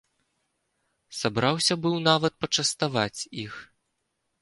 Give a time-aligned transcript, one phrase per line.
[1.19, 3.53] Сабраўся быў нават пачаставаць іх.